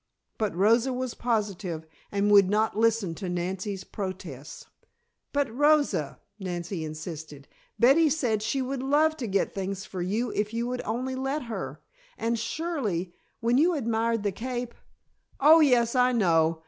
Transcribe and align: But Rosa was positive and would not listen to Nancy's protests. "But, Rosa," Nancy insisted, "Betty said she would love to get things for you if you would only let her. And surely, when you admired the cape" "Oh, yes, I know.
But 0.39 0.55
Rosa 0.55 0.91
was 0.91 1.13
positive 1.13 1.85
and 2.11 2.31
would 2.31 2.49
not 2.49 2.75
listen 2.75 3.13
to 3.13 3.29
Nancy's 3.29 3.83
protests. 3.83 4.65
"But, 5.31 5.55
Rosa," 5.55 6.19
Nancy 6.39 6.83
insisted, 6.83 7.47
"Betty 7.77 8.09
said 8.09 8.41
she 8.41 8.63
would 8.63 8.81
love 8.81 9.15
to 9.17 9.27
get 9.27 9.53
things 9.53 9.85
for 9.85 10.01
you 10.01 10.31
if 10.31 10.55
you 10.55 10.65
would 10.65 10.81
only 10.85 11.13
let 11.13 11.43
her. 11.43 11.81
And 12.17 12.39
surely, 12.39 13.13
when 13.41 13.59
you 13.59 13.75
admired 13.75 14.23
the 14.23 14.31
cape" 14.31 14.73
"Oh, 15.39 15.59
yes, 15.59 15.93
I 15.93 16.13
know. 16.13 16.59